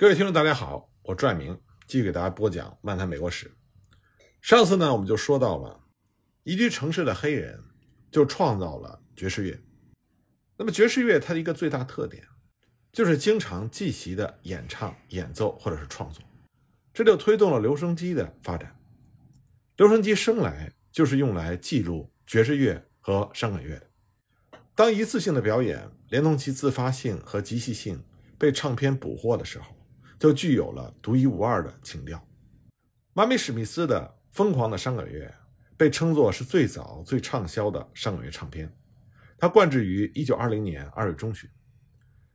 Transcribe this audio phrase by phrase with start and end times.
[0.00, 3.50] 各位听众，大家好，我拽明继续给大家播讲漫谈美国史。
[4.40, 5.80] 上次呢，我们就说到了
[6.44, 7.60] 宜居城市的黑人
[8.08, 9.60] 就创造了爵士乐。
[10.56, 12.22] 那么爵士乐它的一个最大特点
[12.92, 16.22] 就是经常即席的演唱、演奏或者是创作，
[16.94, 18.78] 这就推动了留声机的发展。
[19.78, 23.90] 留声机生来就是用来记录爵士乐和伤感乐的。
[24.76, 28.04] 当一次性的表演连同其自发性和即兴性
[28.38, 29.74] 被唱片捕获的时候，
[30.18, 32.22] 就具有了独一无二的情调。
[33.12, 34.00] 马米史密斯的
[34.36, 35.26] 《疯狂的伤感乐》
[35.76, 38.72] 被称作是最早最畅销的伤感乐唱片，
[39.36, 41.48] 它灌制于1920年2月中旬。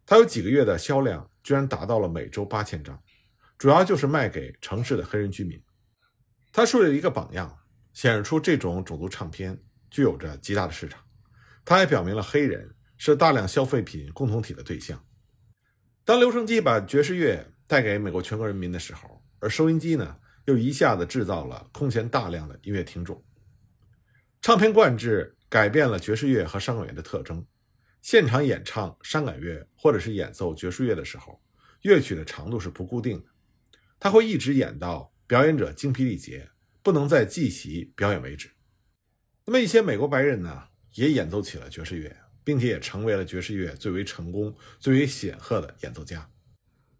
[0.05, 3.01] 它有几个月的销量居然达到了每周八千张，
[3.57, 5.61] 主要就是卖给城市的黑人居民。
[6.51, 7.57] 它树立了一个榜样，
[7.93, 9.57] 显示出这种种族唱片
[9.89, 11.01] 具有着极大的市场。
[11.63, 15.01] 它还表明了黑人是大量消费品共同体的对象。
[16.03, 23.19] 当留声机把爵士乐带给美国全国人民的时候，而收音机呢，又一下子制造了空前大量的音乐听众。
[24.43, 27.43] 唱片灌制改变了爵士乐和伤感乐的特征。
[28.03, 31.41] 现场演唱伤感乐或者是演奏爵士乐的时候，
[31.81, 33.25] 乐曲的长度是不固定的，
[33.99, 36.47] 它会一直演到表演者精疲力竭，
[36.83, 38.51] 不能再继续表演为止。
[39.45, 46.29] 那么一些美国白人呢，也演奏起了爵士乐，并且也成为了爵士乐最为成功、最为显赫的演奏家。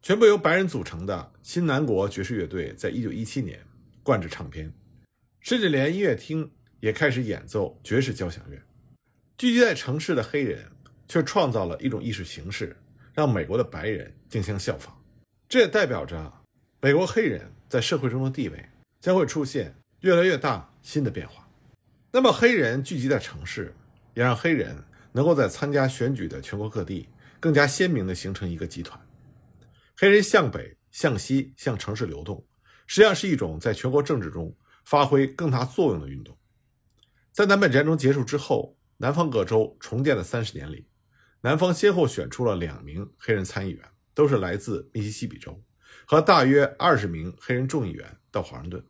[0.04, 3.58] 全部由白人组成的新南国爵士乐队，在一九一七年
[4.04, 4.70] 灌制唱片，
[5.40, 6.52] 甚至连音乐厅
[6.82, 8.62] 也开始演奏爵士交响乐。
[9.38, 10.70] 聚集在城市的黑人
[11.08, 12.76] 却创造了一种意识形式，
[13.14, 14.94] 让美国的白人竞相效仿。
[15.48, 16.34] 这也代表着
[16.82, 18.66] 美国黑人在社会中的地位
[19.00, 21.48] 将会出现越来越大新的变化。
[22.12, 23.74] 那么，黑人聚集在城市，
[24.16, 24.76] 也让黑人
[25.14, 27.08] 能够在参加选举的全国各地
[27.40, 29.00] 更加鲜明地形成一个集团。
[30.04, 32.46] 黑人向北、向西、向城市流动，
[32.88, 36.38] 实际上是一种在全国政治中发挥更大作用的运动。
[37.32, 40.90] 在南北战争结束之后，南方各州重建的三十年里，
[41.40, 43.82] 南方先后选出了两名黑人参议员，
[44.14, 45.64] 都是来自密西西比州，
[46.06, 48.86] 和大约二十名黑人众议员到华盛顿。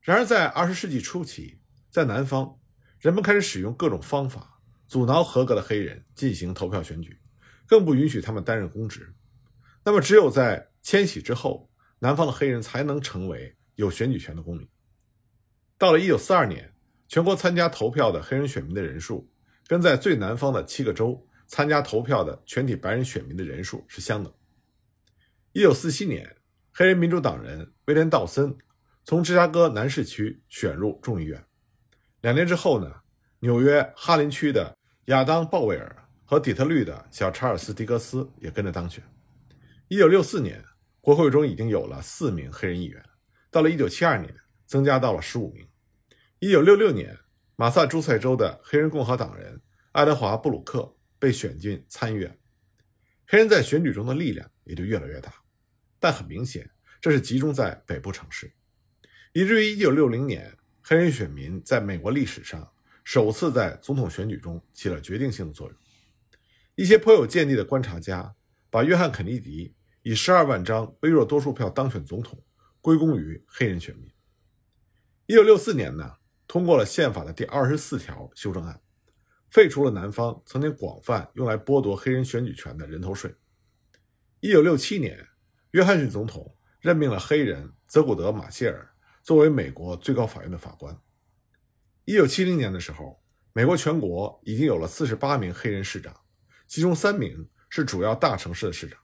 [0.00, 1.58] 然而，在二十世纪初期，
[1.90, 2.56] 在南方，
[3.00, 7.18] 人们开始使用各种方法阻挠合格的黑人进行投票选举，
[7.66, 9.12] 更不允许他们担任公职。
[9.88, 14.68] 那么，只有在迁徙之后，南方的黑人才能成为有选举权的公民。
[15.78, 16.74] 到了1942年，
[17.08, 19.26] 全国参加投票的黑人选民的人数，
[19.66, 24.30] 跟在最南方的七个州参加投票的全体白人选民的人数是相等。
[25.54, 26.36] 1947年，
[26.70, 28.54] 黑人民主党人威廉·道森
[29.04, 31.42] 从芝加哥南市区选入众议院。
[32.20, 32.94] 两年之后呢，
[33.38, 39.02] 纽约哈林区的亚当·鲍威尔和底特律的小查尔斯·迪格斯也跟着当选。
[39.90, 40.62] 一九六四年，
[41.00, 43.02] 国会中已经有了四名黑人议员，
[43.50, 44.34] 到了一九七二年，
[44.66, 45.66] 增加到了十五名。
[46.40, 47.18] 一九六六年，
[47.56, 49.62] 马萨诸塞州的黑人共和党人
[49.92, 52.38] 爱德华·布鲁克被选进参议院，
[53.26, 55.32] 黑人在选举中的力量也就越来越大。
[55.98, 58.52] 但很明显，这是集中在北部城市，
[59.32, 62.70] 以至于一九六零年，黑人选民在美国历史上
[63.04, 65.78] 首次在总统选举中起了决定性的作用。
[66.74, 68.34] 一些颇有见地的观察家
[68.68, 69.74] 把约翰·肯尼迪。
[70.08, 72.42] 以十二万张微弱多数票当选总统，
[72.80, 74.10] 归功于黑人选民。
[75.26, 76.14] 一九六四年呢，
[76.46, 78.80] 通过了宪法的第二十四条修正案，
[79.50, 83.34] 废除了南方曾经广泛用来剥夺黑人选举权的人头税。
[84.40, 85.28] 一九六七年，
[85.72, 88.90] 约翰逊总统任命了黑人泽古德·马歇尔
[89.22, 90.98] 作为美国最高法院的法官。
[92.06, 96.18] 一九七零年的时候，美国全国已经有了四十八名黑人市长，
[96.66, 98.98] 其中三名是主要大城市的市长。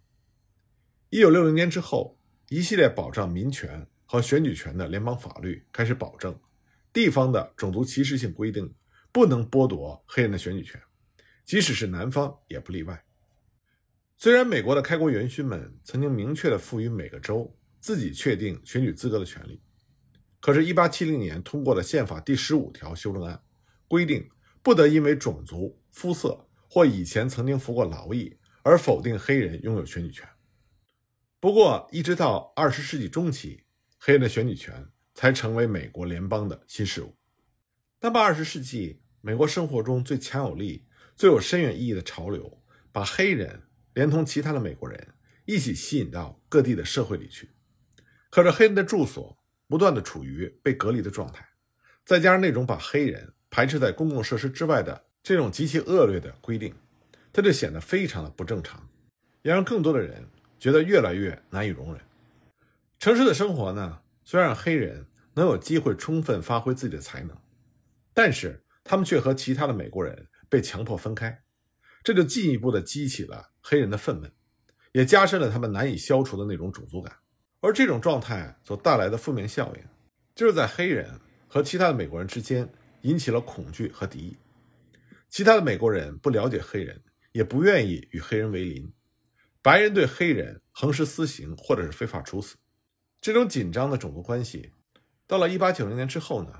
[1.14, 6.36] 一九六零年之后，一系列保障民权和选举权的联邦法律开始保证，
[6.92, 8.74] 地方的种族歧视性规定
[9.12, 10.82] 不能剥夺黑人的选举权，
[11.44, 13.04] 即使是南方也不例外。
[14.16, 19.62] 虽然美国的开国元勋们曾经明确地赋予每个州自己确定选举资格的权利，
[20.40, 23.40] 可是1870年通过的宪法第十五条修正案
[23.86, 24.28] 规定，
[24.64, 30.28] 不得因为种族、肤色或以前曾经服过劳役而否定黑人拥有选举权。
[31.44, 33.64] 不过，一直到二十世纪中期，
[33.98, 37.14] 黑人的选举权才成为美国联邦的新事物。
[38.00, 45.08] 那么，二十世纪美国生活中最强有力、最有深远意义的潮流，把黑人连同其他的美国人
[45.44, 47.50] 一起吸引到各地的社会里去。
[48.30, 49.36] 可是，黑人的住所
[49.68, 51.46] 不断的处于被隔离的状态，
[52.06, 56.74] 再加上那种把黑人排斥在公共设施之外的这种极其恶劣的规定，
[57.34, 58.88] 它就显得非常的不正常，
[59.42, 60.26] 也让更多的人。
[60.58, 62.02] 觉得越来越难以容忍。
[62.98, 67.36] 城市的生活呢，虽然黑人能有机会充分发挥自己的才能，
[68.12, 71.42] 但是他们却和其他的美国人被强迫分开，
[72.02, 74.30] 这就进一步的激起了黑人的愤懑，
[74.92, 77.14] 也加深了他们难以消除的那种种族感。
[77.60, 79.82] 而这种状态所带来的负面效应，
[80.34, 81.18] 就是在黑人
[81.48, 82.68] 和其他的美国人之间
[83.02, 84.36] 引起了恐惧和敌意。
[85.28, 87.02] 其他的美国人不了解黑人，
[87.32, 88.92] 也不愿意与黑人为邻。
[89.64, 92.54] 白人对黑人横施私刑或者是非法处死。
[93.18, 94.70] 这种紧张的种族关系，
[95.26, 96.52] 到了1890年之后呢，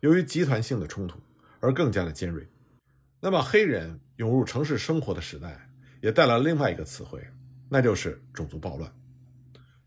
[0.00, 1.20] 由于集团性的冲突
[1.60, 2.48] 而更加的尖锐。
[3.20, 5.68] 那么，黑人涌入城市生活的时代，
[6.00, 7.22] 也带来了另外一个词汇，
[7.68, 8.90] 那就是种族暴乱。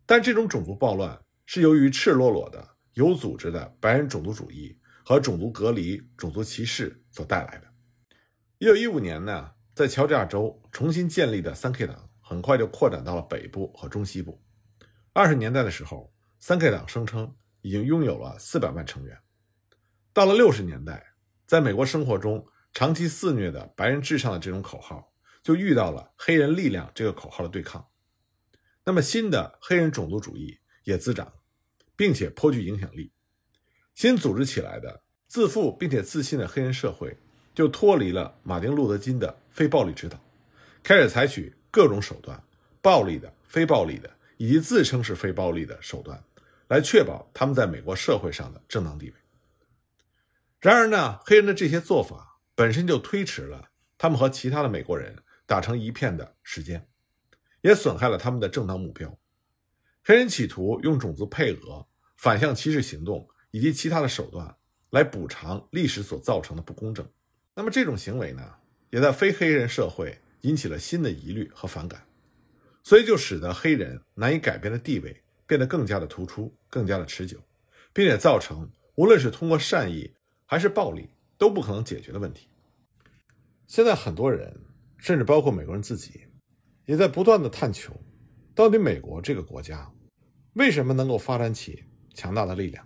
[0.06, 7.68] 但这种种族暴乱是由于赤裸裸的、有组织的白人种族主义和种族隔离、种族歧视所带来的。
[8.60, 14.40] 一九一五年呢，在乔治亚州重新建立的三 K 党很快就扩展到了北部和中西部。
[15.14, 19.18] 二十年代的时候，三 K 党声称已经拥有了四百万成员。
[20.14, 21.04] 到了六十年代，
[21.48, 25.12] 在美国生活中长期肆虐的“白人至上”的这种口号，
[25.42, 27.84] 就遇到了“黑人力量”这个口号的对抗。
[28.84, 31.34] 那么，新的黑人种族主义也滋长，
[31.96, 33.12] 并且颇具影响力。
[33.96, 37.18] 新组织起来的自负并且自信的黑人社会，
[37.56, 40.24] 就脱离了马丁·路德·金的非暴力指导，
[40.84, 42.42] 开始采取各种手段，
[42.82, 46.24] 暴力的、非暴力的，以及自称是非暴力的手段，
[46.68, 49.14] 来确保他们在美国社会上的正当地位。
[50.60, 56.86] 然而呢，黑人的这些做法本身就推迟了他们和其他的美国人打成一片的时间。
[57.62, 59.20] 也损害了他们的正当目标。
[60.02, 64.56] 黑人企图用种族配额、反向歧视行动以及其他的手段
[64.92, 67.06] 来补偿历史所造成的不公正。
[67.54, 68.56] 那么这种行为呢，
[68.92, 72.04] 也在非黑人社会引起了新的疑虑和反感，
[72.84, 77.38] 所以就使得黑人难以改变的地位变得更加的突出、更加的持久，
[77.94, 80.14] 并且造成无论是通过善意
[80.46, 82.48] 还是暴力都不可能解决的问题。
[83.68, 84.56] 现在很多人，
[84.98, 86.26] 甚至包括美国人自己。
[86.86, 87.96] 也在不断的探求，
[88.56, 89.88] 到底美国这个国家
[90.54, 91.84] 为什么能够发展起
[92.16, 92.84] 强大的力量，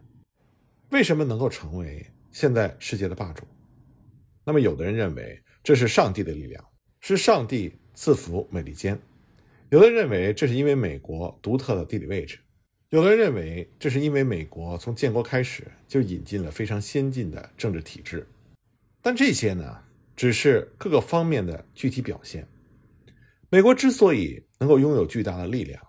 [0.90, 3.48] 为什么能够成为现在世界的霸主？
[4.44, 6.62] 那么，有的人认为这是上帝的力量，
[7.06, 8.96] 是上帝赐福美利坚；
[9.70, 12.38] 有的人认为这是因为美国独特的地理位置；
[12.92, 18.26] 有的人认为这是因为美国从建国开始就引进了非常先进的政治体制。
[19.02, 19.84] 但这些呢，
[20.16, 22.48] 只是各个方面的具体表现。
[23.50, 25.86] 美国之所以能够拥有巨大的力量，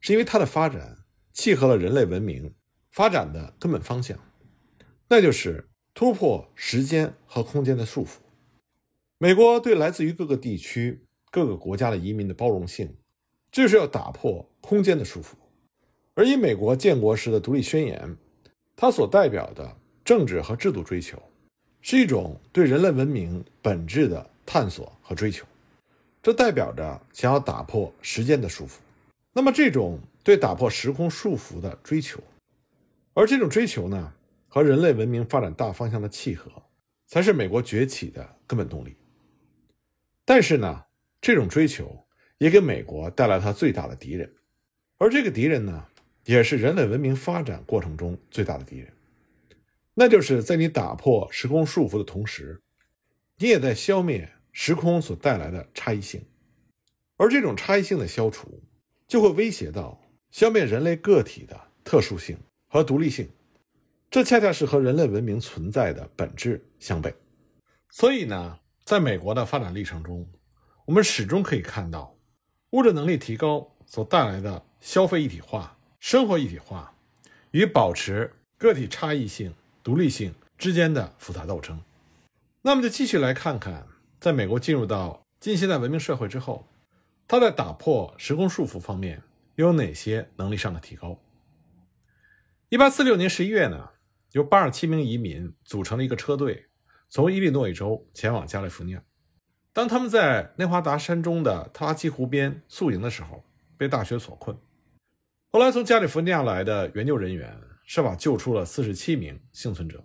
[0.00, 0.98] 是因为它的发展
[1.32, 2.52] 契合了人类文明
[2.92, 4.18] 发展的根本方向，
[5.08, 8.18] 那就是突破时间和空间的束缚。
[9.20, 11.00] 美国对来自于各个地区、
[11.32, 12.94] 各个国家的移民的包容性，
[13.50, 15.32] 就是要打破空间的束缚。
[16.14, 18.16] 而以美国建国时的独立宣言，
[18.76, 21.20] 它所代表的政治和制度追求，
[21.80, 25.44] 是一种对人类文明本质的探索和追求。
[26.22, 28.74] 这代表着想要打破时间的束缚，
[29.32, 32.22] 那么这种对打破时空束缚的追求，
[33.14, 34.12] 而这种追求呢，
[34.46, 36.48] 和人类文明发展大方向的契合，
[37.08, 38.94] 才是美国崛起的根本动力。
[40.28, 40.84] 但是呢，
[41.22, 44.30] 这种追求也给美国带来它最大的敌人，
[44.98, 45.86] 而这个敌人呢，
[46.26, 48.92] 也是人类文明发展过程中最大的敌人，
[49.94, 52.60] 那就是在你打破时空束缚的同时，
[53.38, 54.30] 你也在消灭。
[54.50, 56.20] 时空所带来的差异性，
[57.16, 58.60] 而这种差异性的消除，
[59.06, 59.98] 就会威胁到
[60.32, 63.28] 消灭人类个体的特殊性和独立性，
[64.10, 67.14] 这恰恰是和人类文明存在的本质相悖。
[67.88, 68.58] 所以呢，
[68.88, 70.26] 在美国的发展历程中，
[70.86, 72.16] 我们始终可以看到，
[72.70, 76.94] 物质能力提高所带来的消费一体化、生活一体化，
[77.50, 79.52] 与保持个体差异性、
[79.82, 81.78] 独立性之间的复杂斗争。
[82.62, 83.86] 那么，就继续来看看。
[84.18, 86.66] 在美国进入到近现代文明社会之后，
[87.26, 89.22] 它在打破时空束缚方面
[89.56, 91.20] 又有哪些能力上的提高？
[92.70, 93.90] 一八四六年十一月呢，
[94.32, 96.64] 由八十七名移民组成了一个车队，
[97.08, 99.02] 从伊利诺伊州前往加利福尼亚。
[99.72, 103.44] 当他们在内华达山中的特拉基湖边宿营的时候，
[103.76, 104.56] 被大雪所困。
[105.50, 110.04] 后来从加利福尼亚来的援救人员设法救出了四十七名幸存者。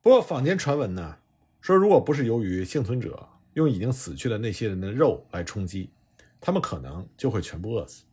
[0.00, 1.16] 不过坊间传闻呢，
[1.60, 5.90] 说如果不是由于幸存者，用已经死去的那些人的肉来充饥，
[6.40, 8.04] 他们可能就会全部饿死。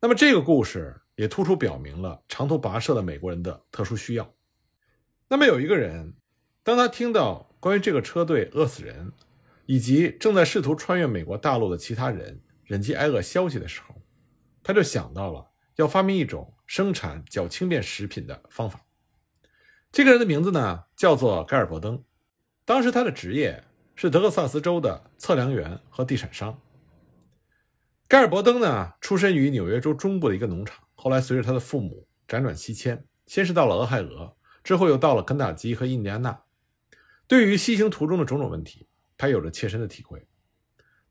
[0.00, 4.32] 那么这个故事也突出表明了长途跋涉的美国人的特殊需要。
[5.28, 6.14] 那么有一个人，
[6.68, 9.10] 当他听到关于这个车队饿死人，
[9.64, 13.94] 以及正在试图穿越美国大陆的其他人忍饥挨饿消息的时候，
[14.62, 18.84] 他就想到了要发明一种生产较轻便食品的方法。
[19.90, 22.04] 这个人的名字呢，叫做盖尔伯登。
[22.66, 23.64] 当时他的职业
[23.96, 26.60] 是德克萨斯州的测量员和地产商。
[28.08, 36.38] 盖尔伯登呢，出身于纽约州中部的一个农场，后来随着他的父母辗转西迁，先是到了俄亥俄，之后又到了肯塔基和印第安纳。
[37.28, 40.26] 对于西行途中的种种问题，他有着切身的体会。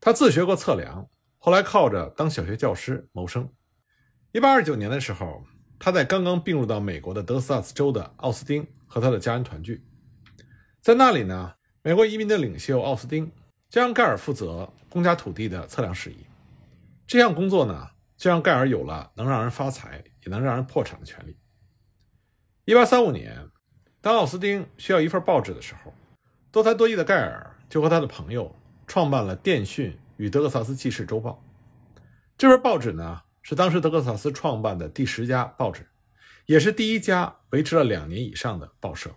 [0.01, 1.07] 他自学过测量，
[1.37, 3.47] 后来靠着当小学教师谋生。
[4.31, 5.43] 一八二九年的时候，
[5.77, 9.85] 他在刚刚并入到美国的德克萨斯州的奥斯汀和他的家人团聚。
[10.81, 13.31] 在那里呢，美国移民的领袖奥斯汀
[13.69, 16.25] 将让盖尔负责公家土地的测量事宜。
[17.05, 21.37] 这项工作呢，就让盖尔有了能让人发财也能让人破产的权利。
[22.65, 23.47] 一八三五年，
[24.01, 25.93] 当奥斯汀需要一份报纸的时候，
[26.51, 28.55] 多才多艺的盖尔就和他的朋友。
[28.89, 31.43] 创办了《电讯与德克萨斯纪事周报》
[32.37, 35.85] 这份报纸呢，是当时德克萨斯创办的第十家报纸，
[36.45, 39.13] 也是第一家维持了两年以上的报社。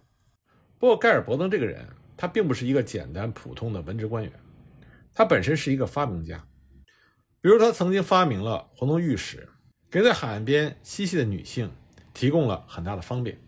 [0.76, 4.32] 不过，盖尔伯登这个人，他并不是一个简单普通的文职官员，
[5.14, 6.44] 他本身是一个发明家。
[7.40, 9.48] 比如，他曾经发明了活动浴室，
[9.88, 11.70] 给在海岸边嬉戏的女性
[12.12, 13.40] 提供了很大的方便。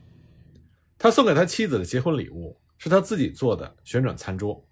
[0.96, 4.68] 他送给他妻子的结婚礼物是他自己做的旋转餐桌。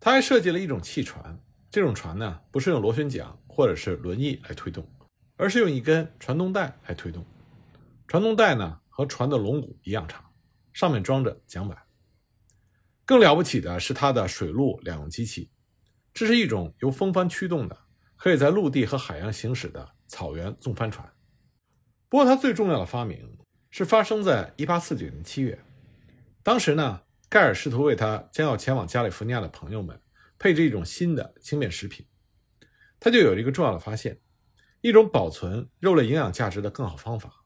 [0.00, 4.84] 他还设计了一种汽船，这种船呢，不是用螺旋桨或者是轮翼来推动，
[5.36, 7.24] 而是用一根传动带来推动。
[8.08, 10.24] 传动带呢，和船的龙骨一样长，
[10.72, 11.78] 上面装着桨板。
[13.04, 15.48] 更了不起的是它的水陆两用机器，
[16.12, 17.78] 这是一种由风帆驱动的，
[18.16, 21.08] 可以在陆地和海洋行驶的草原纵帆船。
[22.08, 23.38] 不过，它最重要的发明
[23.70, 25.64] 是发生在1849年7月，
[26.42, 27.02] 当时呢。
[27.34, 30.00] 盖尔试图为他将要前往加利福尼亚的朋友们
[30.38, 32.06] 配置一种新的轻便食品，
[33.00, 34.20] 他就有一个重要的发现：
[34.82, 37.44] 一种保存肉类营养价值的更好方法，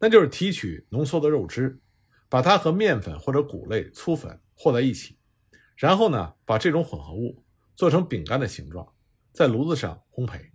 [0.00, 1.80] 那就是提取浓缩的肉汁，
[2.28, 5.20] 把它和面粉或者谷类粗粉和在一起，
[5.76, 7.44] 然后呢，把这种混合物
[7.76, 8.92] 做成饼干的形状，
[9.32, 10.50] 在炉子上烘焙。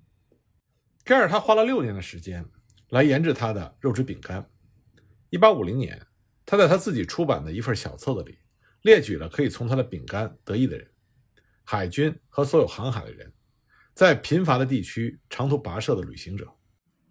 [1.06, 2.46] 盖尔他花了六年的时间
[2.90, 4.52] 来研制他的肉汁饼干。
[5.30, 6.06] 一八五零年，
[6.46, 8.40] 他在他自己出版的一份小册子里。
[8.84, 10.86] 列举了可以从他的饼干得益的人，
[11.64, 13.32] 海军和所有航海的人，
[13.94, 16.48] 在贫乏的地区长途跋涉的旅行者。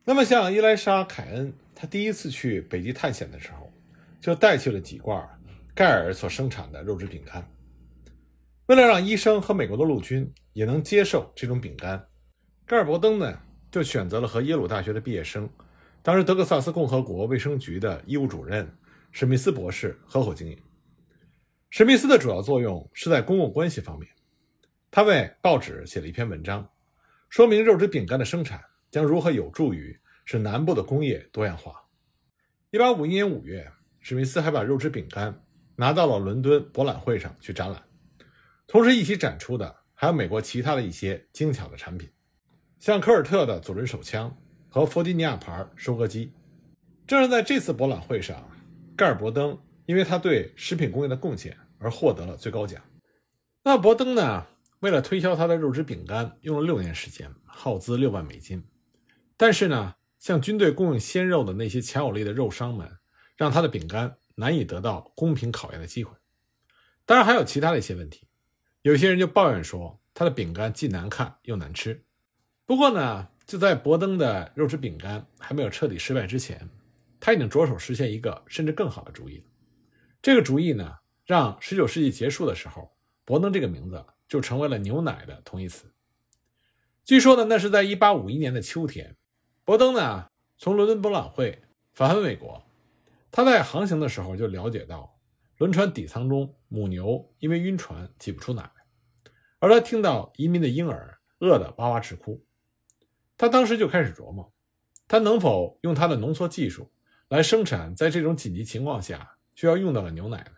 [0.05, 3.73] 那么，像伊莱莎·凯恩，他第一次去北极探险的时候，
[4.21, 5.27] 就带去了几罐
[5.75, 7.51] 盖尔所生产的肉质饼干。
[8.67, 12.07] 为了让医生和美国的陆军也能接受这种饼干，
[12.67, 15.49] 盖尔伯登呢就选择了和耶鲁大学的毕业生，
[16.03, 18.71] 当时德克萨斯共和国卫生局的医务主任
[19.11, 20.59] 史密斯博士合伙经营。
[21.75, 24.07] 史密斯的主要作用是在公共关系方面，
[24.91, 26.69] 他为报纸写了一篇文章，
[27.31, 31.83] 说明肉质饼干的生产将如何有助于使南部的工业多样化。
[32.73, 35.43] 一八五一年五月，史密斯还把肉质饼干
[35.75, 37.83] 拿到了伦敦博览会上去展览，
[38.67, 42.07] 同时一起展出的还有美国其他的一些精巧的产品，
[42.81, 44.37] 像科尔特的左轮手枪
[44.69, 46.35] 和弗吉尼亚牌收割机。
[47.07, 48.47] 正是在这次博览会上，
[48.95, 49.59] 盖尔伯登。
[49.85, 52.81] 因为他对食品工业的贡献而获得了最高奖。
[53.63, 54.47] 那伯登呢？
[54.81, 58.65] 为了推销他的肉汁饼干，用了六年时间，耗资六万美金。
[59.37, 62.91] 但是呢，向军队供应鲜肉的那些强有力的肉商们，
[63.37, 66.13] 让他的饼干难以得到公平考验的机会。
[67.05, 68.27] 当然，还有其他的一些问题。
[68.83, 72.05] 有些人就抱怨说，他的饼干既难看又难吃。
[72.67, 76.69] 不过呢，就在伯登的肉汁饼干还没有彻底失败之前，
[77.21, 79.45] 他已经着手实现一个甚至更好的主意。
[80.21, 82.93] 这个主意呢，让19世纪结束的时候，
[83.25, 85.93] 伯登这个名字就成为了牛奶的同义词。
[87.05, 89.17] 据说呢，那是在1851年的秋天，
[89.65, 91.63] 伯登呢从伦敦博览会
[91.93, 92.65] 返回美国，
[93.31, 95.19] 他在航行的时候就了解到
[95.59, 98.71] 轮船底舱中母牛因为晕船挤不出奶，
[99.59, 102.45] 而他听到移民的婴儿饿得哇哇直哭，
[103.37, 104.53] 他当时就开始琢磨，
[105.07, 106.91] 他能否用他的浓缩技术
[107.29, 109.37] 来生产在这种紧急情况下。
[109.55, 110.53] 需要用到的牛奶呢，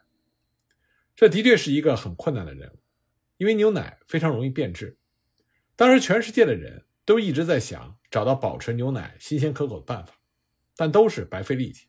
[1.16, 2.78] 这的确是一个很困难的任务，
[3.36, 4.98] 因为牛奶非常容易变质。
[5.76, 10.14] 当时全世界的人都一直在想找到保持牛奶新鲜可口的办法，
[10.76, 11.86] 但都是白费力气。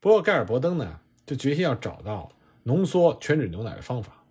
[0.00, 4.24] 不过盖尔伯登呢，就决心要找到浓缩全脂牛奶的方法。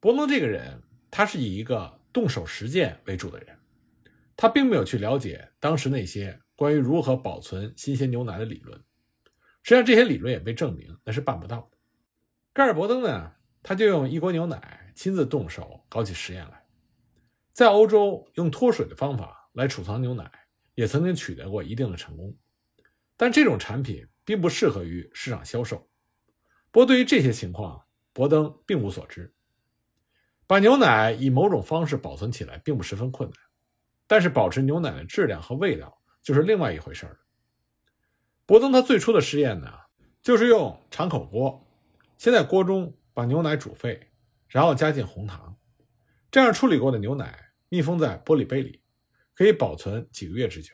[0.00, 3.58] 伯登这个人，他是以一个动手实践为主的人，
[4.36, 8.78] 他并没有去了解当时那些关于如何保存新鲜牛奶的理论。
[9.62, 11.78] 实际上，这些理论也被证明那是办不到的。
[12.52, 13.32] 盖尔伯登呢，
[13.68, 16.64] 他就用一锅牛奶亲自动手搞起实验来，
[17.52, 20.32] 在欧洲用脱水的方法来储藏牛奶，
[20.74, 22.34] 也曾经取得过一定的成功，
[23.14, 25.86] 但这种产品并不适合于市场销售。
[26.70, 27.84] 不过，对于这些情况，
[28.14, 29.34] 伯登并无所知。
[30.46, 33.38] 把牛奶以某种方式保存起来并不十分困难，
[34.06, 37.18] 但是保持牛奶的质量和味道就是另外一回事了。
[38.46, 39.70] 伯登他最初的实验呢，
[40.22, 41.68] 就是用敞口锅，
[42.16, 44.12] 先在锅中把牛奶煮沸，
[44.46, 45.58] 然后加进红糖，
[46.30, 48.80] 这样处理过的牛奶密封在玻璃杯里，
[49.34, 50.72] 可以保存几个月之久。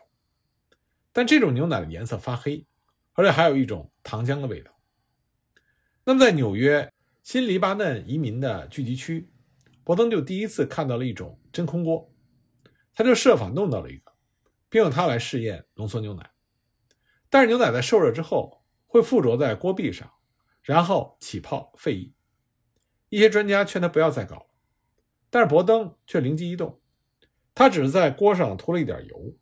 [1.10, 2.66] 但这种牛奶的颜色发黑，
[3.14, 4.78] 而且还有一种糖浆的味道。
[6.04, 9.32] 那么，在纽约新黎巴嫩移民的聚集区。
[9.82, 12.12] 伯登就第一次看到了一种真空锅，
[12.92, 14.12] 他就设法弄到了一个，
[14.68, 16.30] 并用它来试验浓缩牛奶。
[17.30, 20.12] 但是牛奶在受热之后会附着在锅壁上，
[20.60, 22.13] 然后起泡沸溢。
[23.14, 24.46] 一些专家劝他不要再搞了，
[25.30, 26.80] 但是伯登却灵机一动，
[27.54, 29.36] 他只是在锅上涂了一点油。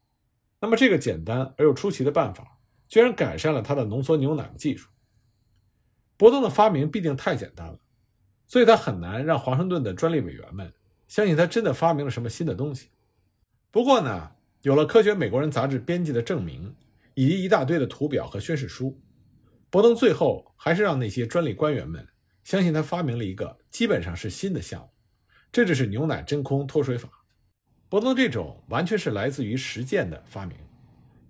[0.61, 4.91] 那么这个简单而又出奇的办法，居然改善了他的浓缩牛奶的技术。
[6.19, 7.79] 伯登的发明毕竟太简单了。
[8.47, 10.71] 所以他很难让华盛顿的专利委员们
[11.09, 12.91] 相信他真的发明了什么新的东西。
[13.71, 16.77] 不过呢，有了《科学美国人》杂志编辑的证明，
[17.15, 19.01] 以及一大堆的图表和宣誓书，
[19.71, 22.07] 伯登最后还是让那些专利官员们
[22.43, 24.91] 相信他发明了一个基本上是新的项目，
[25.51, 27.09] 这就是牛奶真空脱水法。
[27.89, 30.57] 伯登这种完全是来自于实践的发明，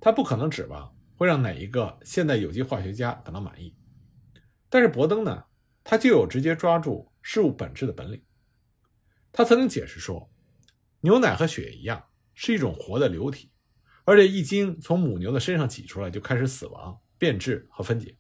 [0.01, 3.75] 他不可能指望会让哪一个现代有机化学家感到满意。
[4.69, 5.45] 但是伯登呢，
[5.85, 7.11] 他就有直接抓住。
[7.25, 8.21] 事物本质的本领。
[9.31, 10.29] 他曾经解释说，
[11.03, 12.05] 牛奶和血一样
[12.35, 13.53] 是一种活的流体，
[14.05, 18.19] 而且一经从母牛的身上挤出来就开始死亡、变质和分解。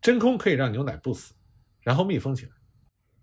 [0.00, 1.34] 真空可以让牛奶不死，
[1.84, 2.52] 然后密封起来。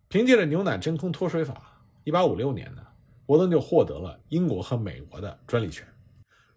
[0.07, 2.81] 凭借着牛奶真空脱水法，1856年呢，
[3.25, 5.85] 伯登就获得了英国和美国的专利权。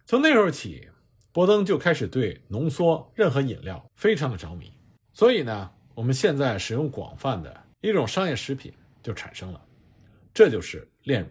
[0.07, 0.89] 从那时候起，
[1.33, 4.73] 伯登就开始对浓缩任何饮料非常的着迷。
[5.13, 7.65] 所以呢，我们现在使用广泛的。
[7.81, 9.61] 一种商业食品就产生了，
[10.33, 11.29] 这就是炼乳。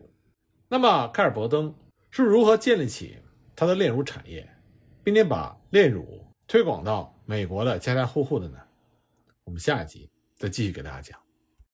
[0.68, 1.74] 那么，盖尔伯登
[2.12, 3.18] 是如何建立起
[3.56, 4.48] 他的炼乳产业，
[5.04, 8.60] 并且把炼乳推广到美国的家家户户的呢？
[9.46, 10.08] 我们下一集
[10.44, 11.23] 再继续给大家讲。